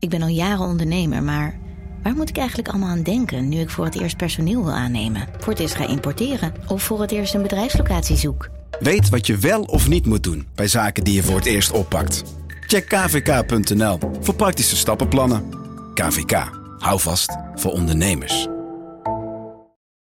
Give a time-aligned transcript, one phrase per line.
[0.00, 1.58] Ik ben al jaren ondernemer, maar
[2.02, 5.28] waar moet ik eigenlijk allemaal aan denken nu ik voor het eerst personeel wil aannemen,
[5.38, 8.48] voor het eerst ga importeren of voor het eerst een bedrijfslocatie zoek?
[8.78, 11.70] Weet wat je wel of niet moet doen bij zaken die je voor het eerst
[11.70, 12.22] oppakt.
[12.60, 15.48] Check kvk.nl voor praktische stappenplannen.
[15.94, 18.48] KVK, hou vast voor ondernemers.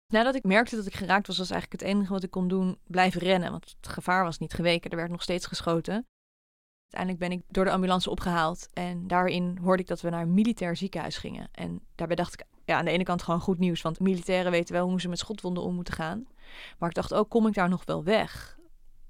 [0.07, 2.77] Nadat ik merkte dat ik geraakt was, was eigenlijk het enige wat ik kon doen
[2.87, 3.51] blijven rennen.
[3.51, 6.07] Want het gevaar was niet geweken, er werd nog steeds geschoten.
[6.89, 10.33] Uiteindelijk ben ik door de ambulance opgehaald en daarin hoorde ik dat we naar een
[10.33, 11.49] militair ziekenhuis gingen.
[11.51, 14.75] En daarbij dacht ik, ja, aan de ene kant gewoon goed nieuws, want militairen weten
[14.75, 16.27] wel hoe ze met schotwonden om moeten gaan.
[16.77, 18.57] Maar ik dacht ook, kom ik daar nog wel weg?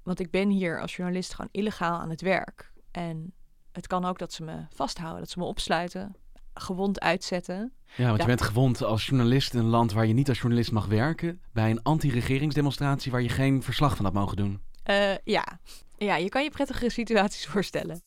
[0.02, 2.72] Want ik ben hier als journalist gewoon illegaal aan het werk.
[2.90, 3.32] En
[3.72, 6.16] het kan ook dat ze me vasthouden, dat ze me opsluiten,
[6.54, 7.72] gewond uitzetten.
[7.96, 10.72] Ja, want je bent gewond als journalist in een land waar je niet als journalist
[10.72, 11.40] mag werken.
[11.52, 14.60] Bij een anti-regeringsdemonstratie waar je geen verslag van had mogen doen.
[14.90, 15.58] Uh, ja.
[16.04, 18.02] Ja, je kan je prettige situaties voorstellen.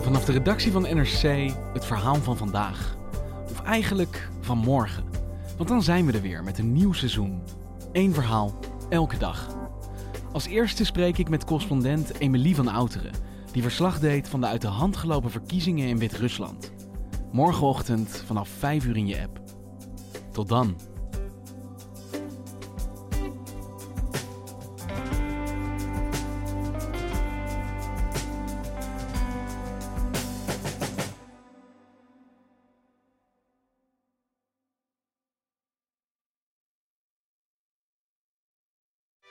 [0.00, 2.96] Vanaf de redactie van NRC het verhaal van vandaag.
[3.50, 5.04] Of eigenlijk van morgen.
[5.56, 7.42] Want dan zijn we er weer met een nieuw seizoen.
[7.92, 9.56] Eén verhaal, elke dag.
[10.32, 13.12] Als eerste spreek ik met correspondent Emilie van Outeren,
[13.52, 16.72] die verslag deed van de uit de hand gelopen verkiezingen in Wit-Rusland.
[17.32, 19.40] Morgenochtend vanaf 5 uur in je app.
[20.32, 20.76] Tot dan.